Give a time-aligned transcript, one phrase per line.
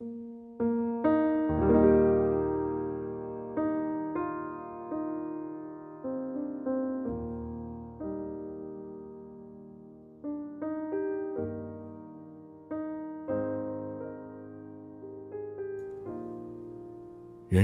[0.00, 0.06] 人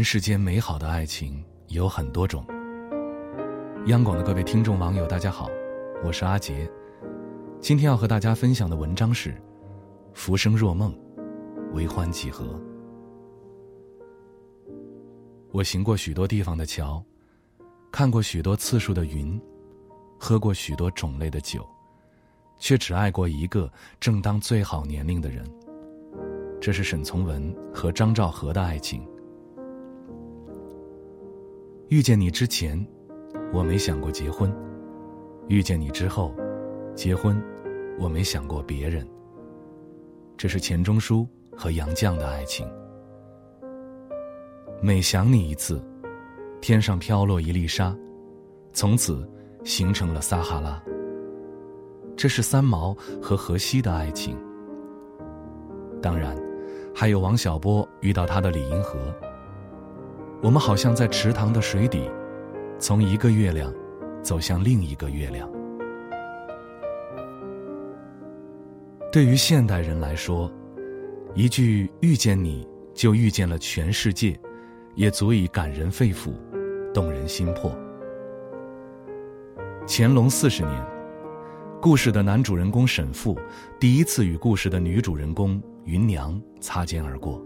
[0.02, 2.44] 世间美好的爱情有很多种。
[3.86, 5.48] 央广的各位听众网友，大家好，
[6.04, 6.68] 我是阿杰。
[7.60, 9.30] 今天要和大家分享的文章是
[10.14, 10.92] 《浮生若梦，
[11.74, 12.44] 为欢几何》。
[15.50, 17.04] 我行过许多地方的桥，
[17.90, 19.38] 看过许多次数的云，
[20.18, 21.66] 喝过许多种类的酒，
[22.58, 25.44] 却只爱过一个正当最好年龄的人。
[26.60, 29.06] 这是沈从文和张兆和的爱情。
[31.88, 32.82] 遇见你之前，
[33.52, 34.50] 我没想过结婚；
[35.48, 36.34] 遇见你之后，
[36.94, 37.40] 结婚，
[37.98, 39.06] 我没想过别人。
[40.36, 42.66] 这是钱钟书和杨绛的爱情。
[44.80, 45.82] 每想你一次，
[46.60, 47.96] 天上飘落一粒沙，
[48.72, 49.28] 从此
[49.64, 50.82] 形成了撒哈拉。
[52.16, 54.36] 这是三毛和荷西的爱情。
[56.02, 56.36] 当然，
[56.94, 58.98] 还有王小波遇到他的李银河。
[60.42, 62.10] 我们好像在池塘的水底，
[62.78, 63.72] 从一个月亮
[64.22, 65.50] 走向另一个月亮。
[69.10, 70.50] 对于现代人来说，
[71.36, 74.38] 一句“遇见你就遇见了全世界”，
[74.94, 76.32] 也足以感人肺腑，
[76.92, 77.76] 动人心魄。
[79.84, 80.86] 乾隆四十年，
[81.82, 83.36] 故事的男主人公沈复
[83.80, 87.44] 第一次与故事的女主人公芸娘擦肩而过。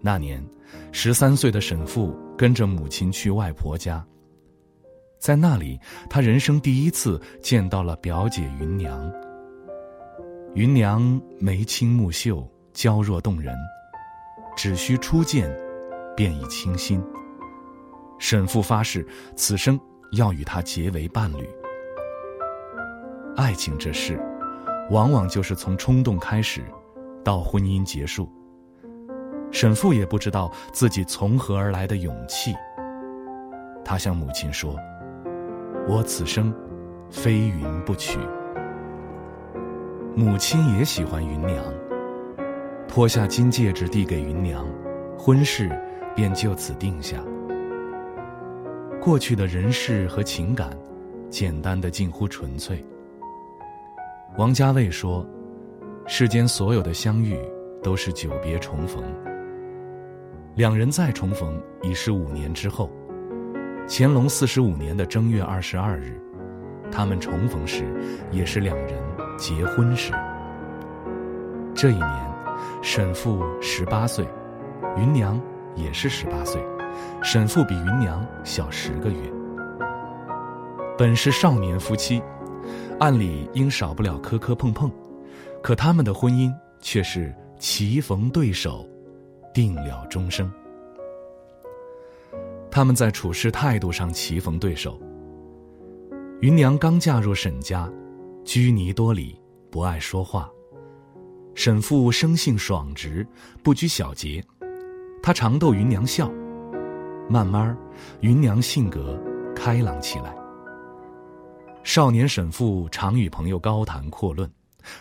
[0.00, 0.44] 那年，
[0.90, 4.04] 十三岁的沈复跟着母亲去外婆家。
[5.20, 5.78] 在那里，
[6.10, 9.08] 他人生第一次见到了表姐芸娘。
[10.54, 13.52] 芸娘眉清目秀，娇弱动人，
[14.56, 15.52] 只需初见，
[16.16, 17.02] 便已倾心。
[18.20, 19.78] 沈父发誓，此生
[20.12, 21.44] 要与她结为伴侣。
[23.34, 24.16] 爱情这事，
[24.92, 26.64] 往往就是从冲动开始，
[27.24, 28.30] 到婚姻结束。
[29.50, 32.54] 沈父也不知道自己从何而来的勇气。
[33.84, 34.76] 他向母亲说
[35.88, 36.54] ：“我此生
[37.10, 38.20] 非云不娶。”
[40.16, 41.64] 母亲也喜欢芸娘，
[42.86, 44.64] 脱下金戒指递给芸娘，
[45.18, 45.68] 婚事
[46.14, 47.18] 便就此定下。
[49.02, 50.70] 过去的人事和情感，
[51.28, 52.84] 简单的近乎纯粹。
[54.38, 55.26] 王家卫说
[56.06, 57.36] ：“世间所有的相遇，
[57.82, 59.02] 都是久别重逢。”
[60.54, 62.88] 两人再重逢已是五年之后，
[63.88, 66.16] 乾隆四十五年的正月二十二日，
[66.88, 67.82] 他们重逢时，
[68.30, 68.94] 也是两人
[69.36, 70.12] 结婚时。
[71.74, 72.34] 这一年，
[72.82, 74.26] 沈复十八岁，
[74.96, 75.40] 芸娘
[75.74, 76.64] 也是十八岁，
[77.22, 79.32] 沈复比芸娘小十个月。
[80.96, 82.22] 本是少年夫妻，
[83.00, 84.90] 按理应少不了磕磕碰碰，
[85.62, 88.86] 可他们的婚姻却是棋逢对手。
[89.52, 90.50] 定了终生。
[92.72, 95.00] 他们在处事态度上棋逢对手。
[96.40, 97.88] 芸娘刚嫁入沈家，
[98.44, 99.40] 拘泥多礼，
[99.70, 100.50] 不爱说话。
[101.54, 103.26] 沈父生性爽直，
[103.62, 104.44] 不拘小节，
[105.22, 106.30] 他常逗芸娘笑。
[107.28, 107.76] 慢慢，
[108.20, 109.18] 芸娘性格
[109.56, 110.36] 开朗起来。
[111.82, 114.50] 少年沈父常与朋友高谈阔论，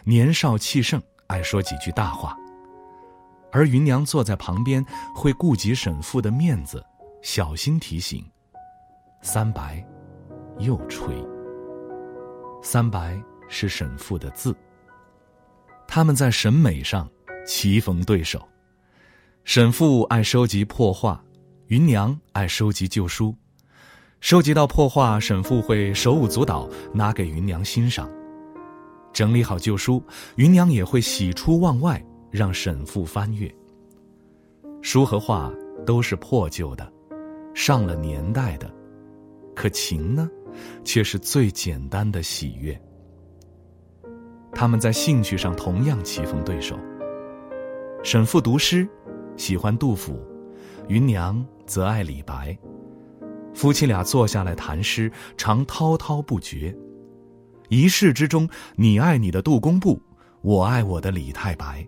[0.06, 2.38] 年少气盛，爱说几句大话。
[3.52, 4.84] 而芸娘坐在旁边，
[5.14, 6.84] 会顾及沈父的面子，
[7.22, 8.26] 小心提醒
[9.22, 9.86] ：“三白，
[10.60, 11.14] 又吹。”
[12.64, 13.22] 三白
[13.54, 14.54] 是沈父的字。
[15.88, 17.08] 他们在审美上
[17.46, 18.42] 棋逢对手。
[19.46, 21.24] 沈父爱收集破画，
[21.68, 23.34] 芸娘爱收集旧书。
[24.20, 28.08] 收集到破画，沈父会手舞足蹈拿给芸娘欣赏；
[29.14, 30.04] 整理好旧书，
[30.38, 32.04] 芸娘也会喜出望外。
[32.34, 33.48] 让沈复翻阅。
[34.82, 35.54] 书和画
[35.86, 36.92] 都是破旧的，
[37.54, 38.74] 上了年代的，
[39.56, 40.28] 可情呢，
[40.84, 42.76] 却是最简单的喜悦。
[44.54, 46.78] 他们在兴趣上同样棋逢对手。
[48.04, 48.88] 沈复读诗，
[49.38, 50.14] 喜欢杜甫；
[50.90, 52.58] 芸娘则爱李白。
[53.54, 56.76] 夫妻俩坐下来谈诗，常滔滔不绝。
[57.70, 60.02] 一世之中，你爱你的杜工部，
[60.42, 61.88] 我爱我的李太白。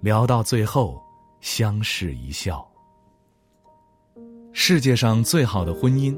[0.00, 1.02] 聊到最后，
[1.40, 2.66] 相视一笑。
[4.52, 6.16] 世界上最好的婚姻，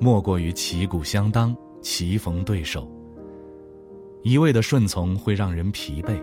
[0.00, 2.90] 莫过于旗鼓相当，棋逢对手。
[4.28, 6.22] 一味的顺从会让人疲惫，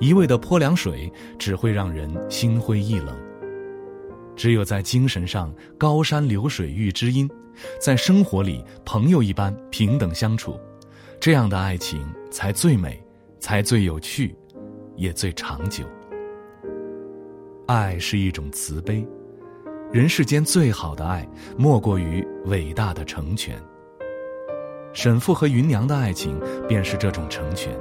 [0.00, 3.14] 一味的泼凉水只会让人心灰意冷。
[4.34, 7.28] 只有在精神上高山流水遇知音，
[7.78, 10.58] 在生活里朋友一般平等相处，
[11.20, 12.98] 这样的爱情才最美，
[13.38, 14.34] 才最有趣，
[14.96, 15.84] 也最长久。
[17.66, 19.06] 爱是一种慈悲，
[19.92, 21.28] 人世间最好的爱，
[21.58, 23.62] 莫过于伟大的成全。
[24.96, 27.78] 沈父和芸娘的爱情便是这种成全。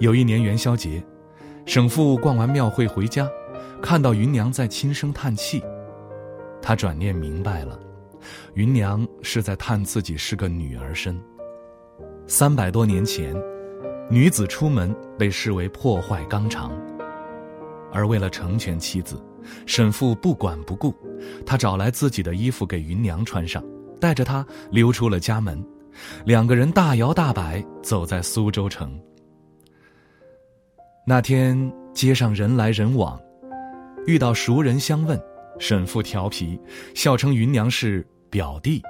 [0.00, 1.02] 有一年元宵节，
[1.64, 3.26] 沈父逛完庙会回家。
[3.80, 5.64] 看到芸娘在轻声叹气，
[6.60, 7.80] 他转念明白了，
[8.52, 11.18] 芸娘是在叹自己是个女儿身。
[12.26, 13.34] 三百多年前，
[14.10, 16.70] 女子出门被视为破坏纲常，
[17.90, 19.16] 而为了成全妻子，
[19.64, 20.94] 沈父不管不顾，
[21.46, 23.64] 他找来自己的衣服给芸娘穿上，
[24.00, 25.64] 带着他溜出了家门，
[26.24, 28.98] 两个人大摇大摆走在苏州城。
[31.06, 33.18] 那天街上人来人往。
[34.06, 35.20] 遇到熟人相问，
[35.58, 36.56] 沈父调皮，
[36.94, 38.80] 笑称芸娘是表弟，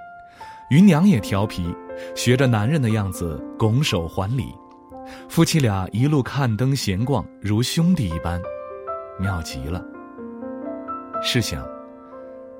[0.70, 1.75] 芸娘也调皮，
[2.14, 4.44] 学着男人的样子拱手还礼，
[5.26, 8.38] 夫妻俩一路看灯闲逛，如兄弟一般，
[9.19, 9.82] 妙极了。
[11.23, 11.67] 试想，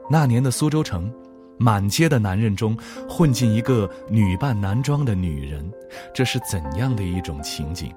[0.09, 1.13] 那年的苏州城，
[1.59, 2.77] 满街的男人中
[3.09, 5.71] 混进一个女扮男装的女人，
[6.15, 7.91] 这是怎样的一种情景？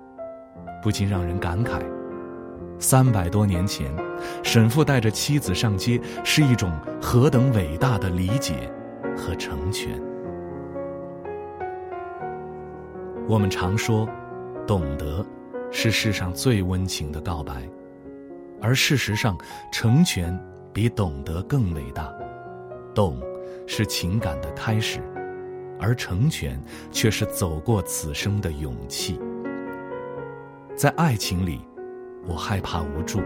[0.81, 1.81] 不禁让人感慨。
[2.79, 3.93] 三百多年前，
[4.41, 6.71] 沈父带着妻子上街，是一种
[7.01, 8.71] 何等伟大的理解
[9.17, 10.01] 和成全。
[13.27, 14.07] 我们常说，
[14.65, 15.25] 懂得
[15.69, 17.69] 是世上最温情的告白，
[18.61, 19.37] 而事实上，
[19.73, 20.37] 成全
[20.71, 22.09] 比懂得更伟大。
[22.95, 23.21] 懂
[23.71, 24.99] 是情感的开始，
[25.79, 29.21] 而成全却是走过此生的勇气。
[30.75, 31.61] 在爱情里。
[32.27, 33.21] 我害怕无助，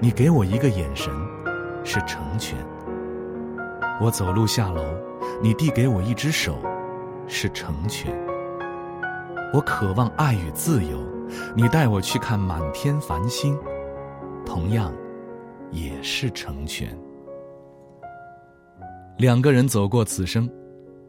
[0.00, 1.14] 你给我一个眼神，
[1.84, 2.58] 是成全；
[4.00, 4.82] 我走路下楼，
[5.40, 6.58] 你递给我一只手，
[7.28, 8.10] 是成全；
[9.54, 10.98] 我渴望爱与自由，
[11.54, 13.56] 你带我去看满天繁星，
[14.44, 14.92] 同样
[15.70, 16.88] 也是成全。
[19.20, 20.50] 两个人走过此生，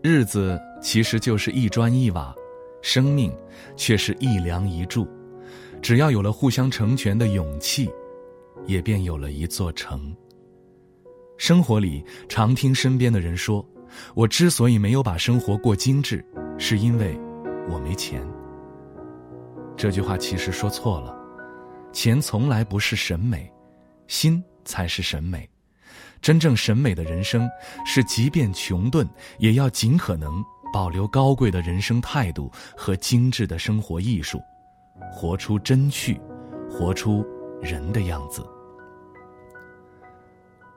[0.04, 2.36] 日子其实就是一砖一瓦，
[2.82, 3.34] 生命
[3.78, 5.08] 却是一梁一柱。
[5.82, 7.90] 只要有了互相成全的勇气，
[8.66, 10.14] 也便有了一座城。
[11.38, 13.66] 生活里常听身边的人说
[14.14, 16.22] ：“我之所以没有把生活过精致，
[16.58, 17.18] 是因为
[17.70, 18.22] 我没钱。”
[19.78, 21.18] 这句话其实说错了，
[21.94, 23.50] 钱从来不是审美，
[24.08, 25.50] 心才是审美。
[26.22, 27.50] 真正审美的人生，
[27.86, 29.08] 是即便穷顿，
[29.40, 34.40] 也要尽可能保留高贵的人生态度和精致的生活艺术。
[35.12, 36.22] 活出真趣，
[36.70, 37.26] 活出
[37.60, 38.46] 人的样子。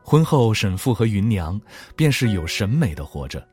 [0.02, 1.60] 婚后，沈父和芸娘
[1.94, 3.46] 便是有审美的活着。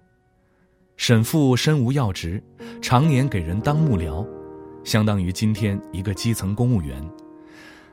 [0.97, 2.41] 沈父身无要职，
[2.81, 4.25] 常年给人当幕僚，
[4.83, 7.03] 相当于今天一个基层公务员。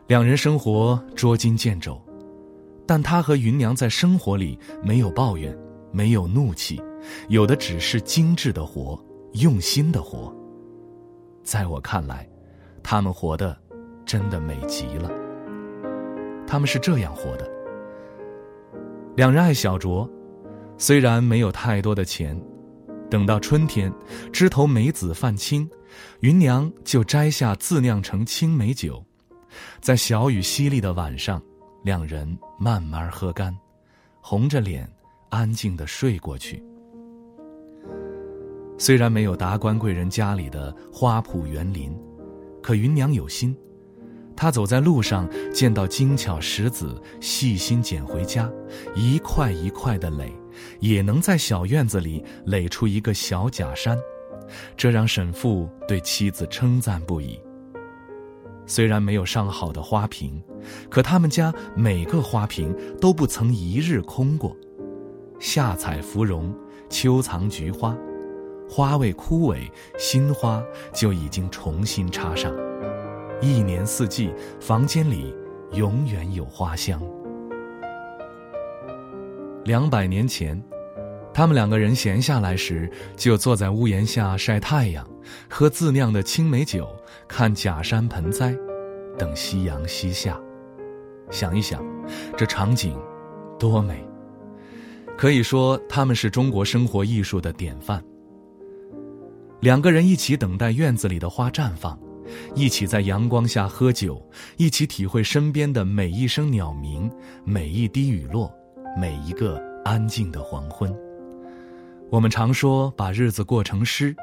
[0.07, 2.01] 两人生活捉襟见肘，
[2.89, 5.57] 但他和芸娘在生活里没有抱怨，
[5.93, 6.83] 没有怒气，
[7.29, 8.99] 有的只是精致的活，
[9.35, 10.35] 用心的活。
[11.45, 12.29] 在我看来。
[12.81, 13.55] 他们活的
[14.07, 15.11] 真的美极了。
[16.47, 17.47] 他们是这样活的：
[19.15, 20.09] 两人爱小酌，
[20.79, 22.41] 虽然没有太多的钱，
[23.11, 23.93] 等到春天，
[24.33, 25.69] 枝头梅子泛青，
[26.21, 29.05] 芸娘就摘下自酿成青梅酒，
[29.83, 31.43] 在小雨淅沥的晚上，
[31.83, 33.57] 两人慢慢喝干，
[34.21, 34.91] 红着脸，
[35.29, 36.63] 安静的睡过去。
[38.77, 41.97] 虽然没有达官贵人家里的花圃园林。
[42.61, 43.57] 可芸娘有心，
[44.37, 48.51] 她走在路上，见到精巧石子，细心捡回家，
[48.95, 50.31] 一块一块的垒，
[50.81, 53.97] 也能在小院子里垒出一个小假山，
[54.77, 57.41] 这让沈父对妻子称赞不已。
[58.69, 60.41] 虽然没有上好的花瓶，
[60.89, 64.55] 可他们家每个花瓶都不曾一日空过，
[65.41, 66.55] 夏采芙蓉，
[66.89, 67.97] 秋藏菊花。
[68.71, 69.61] 花未枯萎，
[69.99, 72.53] 新花就已经重新插上。
[73.41, 75.35] 一年四季，房间里
[75.73, 77.01] 永远有花香。
[79.65, 80.63] 两百年前，
[81.39, 85.09] 他们两个人闲下来时，就坐在屋檐下晒太阳，
[85.49, 86.89] 喝自酿的青梅酒，
[87.29, 88.53] 看假山盆栽，
[89.17, 90.37] 等夕阳西下。
[91.31, 91.81] 想一想，
[92.37, 92.99] 这场景
[93.57, 94.05] 多美！
[95.17, 98.03] 可以说，他们是中国生活艺术的典范。
[99.61, 101.97] 两个人一起等待院子里的花绽放，
[102.57, 104.21] 一起在阳光下喝酒，
[104.57, 107.09] 一起体会身边的每一声鸟鸣，
[107.45, 108.53] 每一滴雨落，
[108.99, 110.93] 每一个安静的黄昏。
[112.11, 114.17] 我们常说把日子过成诗，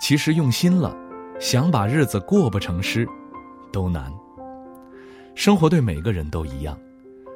[0.00, 0.96] 其实用心了，
[1.38, 3.06] 想把日子过不成诗，
[3.72, 4.12] 都难。
[5.36, 6.76] 生活对每个人都一样，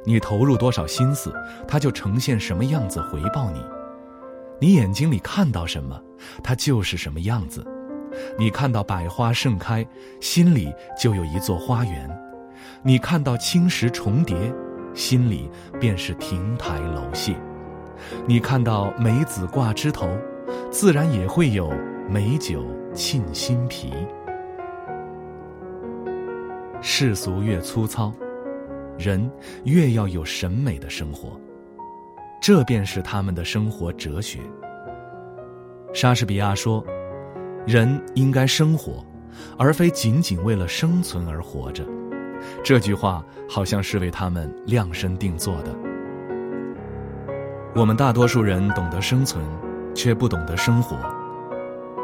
[0.05, 1.33] 你投入多少心思，
[1.69, 3.65] 它就呈现什么样子回报你。
[4.61, 6.01] 你眼睛里看到什么，
[6.43, 7.65] 它就是什么样子。
[8.37, 9.87] 你看到百花盛开，
[10.21, 12.09] 心里就有一座花园；
[12.83, 14.53] 你看到青石重叠，
[14.93, 15.49] 心里
[15.81, 17.37] 便是亭台楼榭。
[18.27, 20.09] 你看到梅子挂枝头，
[20.71, 21.73] 自然也会有
[22.09, 23.93] 美酒沁心脾。
[26.81, 28.13] 世俗越粗糙，
[28.99, 29.31] 人
[29.65, 31.41] 越要有审美的生活，
[32.43, 34.41] 这便是他们的生活哲学。
[35.95, 36.85] 莎士比亚说
[37.67, 39.05] ：“人应该生活，
[39.57, 41.85] 而非仅仅为了生存而活着。”
[42.63, 45.75] 这句话好像是为他们量身定做的。
[47.77, 49.45] 我们大多数人懂得生存，
[49.97, 50.97] 却不懂得生活。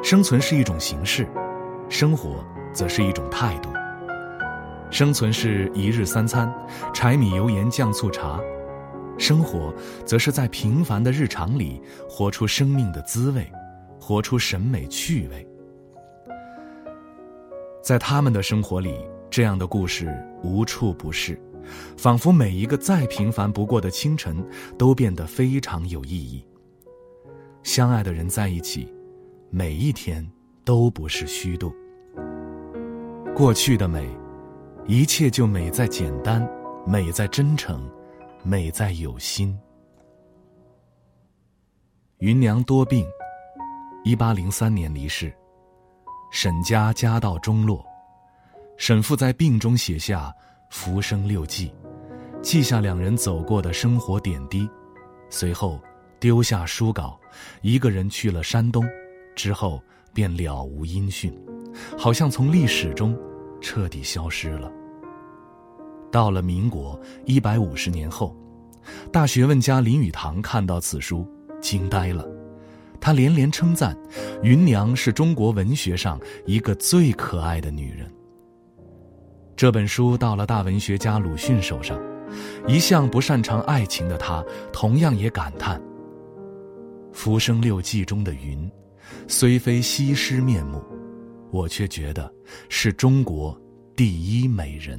[0.02, 1.28] 生存是一种形式，
[1.88, 3.70] 生活则是一种态度。
[4.90, 6.52] 生存是一日三餐，
[6.92, 8.40] 柴米油盐酱醋茶；
[9.16, 9.72] 生活
[10.04, 13.48] 则是在平凡的日常里活出生命的滋味，
[14.00, 15.46] 活出审美趣味。
[17.80, 18.92] 在他们的生活里，
[19.30, 20.12] 这样的故事
[20.42, 21.40] 无处不是。
[21.96, 24.44] 仿佛每一个再平凡不过的清晨，
[24.78, 26.44] 都变得非常有意义。
[27.62, 28.92] 相爱的人在一起，
[29.50, 30.26] 每一天
[30.64, 31.72] 都不是虚度。
[33.34, 34.08] 过去的美，
[34.86, 36.46] 一切就美在简单，
[36.86, 37.88] 美在真诚，
[38.42, 39.58] 美在有心。
[42.18, 43.06] 芸娘多病，
[44.04, 45.32] 一八零三年离世，
[46.30, 47.84] 沈家家道中落，
[48.76, 50.34] 沈父在病中写下。
[50.70, 51.68] 《浮生六记》，
[52.40, 54.68] 记下两人走过的生活点滴，
[55.28, 55.78] 随后
[56.18, 57.20] 丢下书稿，
[57.60, 58.86] 一个人去了山东，
[59.36, 59.82] 之后
[60.14, 61.36] 便了无音讯，
[61.98, 63.18] 好像从历史中
[63.60, 64.72] 彻底消失了。
[66.10, 68.34] 到了民国一百五十年后，
[69.12, 71.28] 大学问家林语堂看到此书，
[71.60, 72.26] 惊呆了，
[73.00, 73.96] 他连连称赞
[74.44, 78.10] 芸娘是中国文学上一个最可爱的女人。
[79.60, 82.00] 这本书到了大文学家鲁迅手上，
[82.66, 85.78] 一向不擅长爱情的他，同样也感叹
[87.12, 88.72] ：“浮生六记中的云，
[89.28, 90.82] 虽非西施面目，
[91.50, 92.32] 我却觉得
[92.70, 93.54] 是中国
[93.94, 94.98] 第一美人。”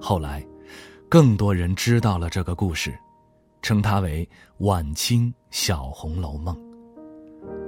[0.00, 0.46] 后来，
[1.08, 2.96] 更多人知道了这个故事，
[3.62, 4.28] 称它为
[4.58, 6.54] 晚清小《红楼梦》。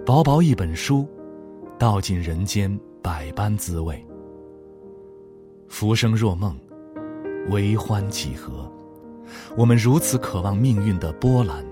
[0.07, 1.09] 薄薄一本书，
[1.77, 4.01] 道尽人间百般滋味。
[5.71, 6.55] 浮生若梦，
[7.49, 8.71] 为欢几何？
[9.57, 11.65] 我们如此渴望命运的波澜，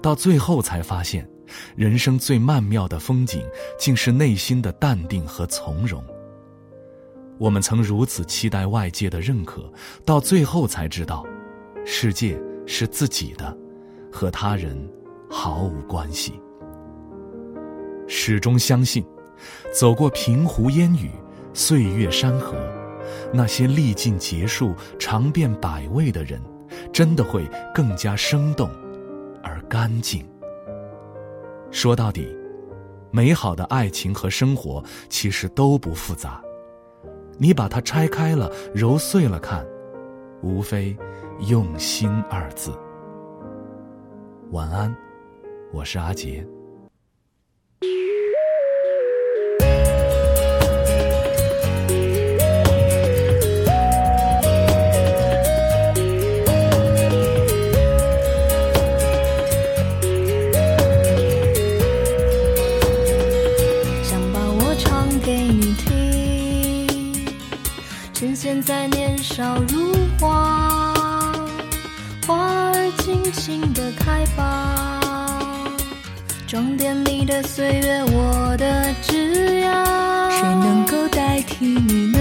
[0.00, 1.28] 到最后才发现，
[1.74, 3.44] 人生最曼妙的风景，
[3.76, 6.02] 竟是内心的淡定和从容。
[7.38, 9.70] 我们曾如此期待外界的认可，
[10.06, 11.26] 到最后才知道，
[11.84, 13.54] 世界是自己的，
[14.12, 14.78] 和他人
[15.28, 16.40] 毫无关系。
[18.06, 19.04] 始终相信，
[19.72, 21.10] 走过平湖烟雨，
[21.52, 22.56] 岁月山河。
[23.32, 26.40] 那些历尽劫数、尝遍百味的人，
[26.92, 28.70] 真的会更加生动
[29.42, 30.26] 而干净。
[31.70, 32.28] 说到底，
[33.10, 36.42] 美好的爱情和生活其实都不复杂，
[37.38, 39.64] 你把它拆开了、揉碎了看，
[40.42, 40.96] 无非
[41.48, 42.72] “用心”二字。
[44.50, 44.94] 晚安，
[45.72, 46.44] 我是阿杰。
[69.40, 70.92] 年少如花，
[72.26, 75.00] 花儿尽情的开吧，
[76.46, 80.30] 装点你的岁月，我的枝桠。
[80.30, 82.18] 谁能够代替你呢？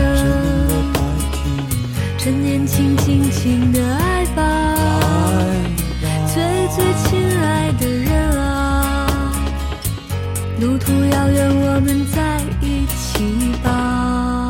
[2.17, 4.41] 趁年轻，尽情的爱吧，
[6.33, 6.41] 最
[6.73, 9.33] 最亲爱的人啊，
[10.61, 14.48] 路途遥远，我们在一起吧。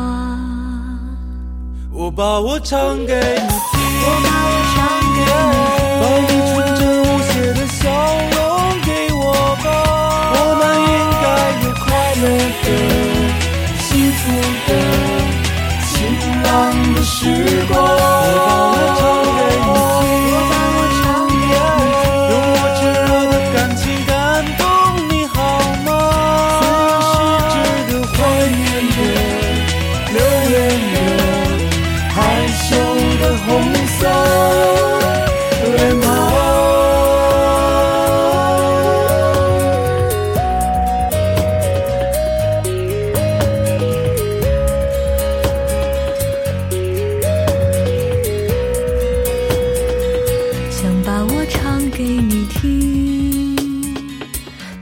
[2.02, 4.80] 我把我唱给你听，我把我唱
[5.16, 5.52] 给你，
[6.00, 7.78] 把你纯真无邪的笑
[8.32, 8.40] 容
[8.86, 9.20] 给我
[9.62, 9.68] 吧，
[10.32, 11.24] 我们应该
[11.60, 11.84] 有快
[12.22, 12.24] 乐
[12.64, 12.66] 的、
[13.82, 14.18] 幸福
[14.66, 14.68] 的、
[15.84, 15.92] 晴
[16.42, 16.48] 朗
[16.94, 17.12] 的时
[17.68, 17.76] 光。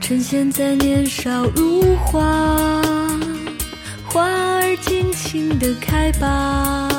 [0.09, 2.81] 趁现在年少如花，
[4.07, 6.89] 花儿尽情的开吧，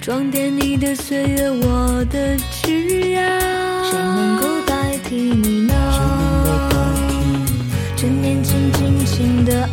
[0.00, 3.20] 装点你的岁月，我的枝桠。
[3.90, 5.74] 谁能够代替你呢？
[7.94, 9.68] 趁年轻，尽情的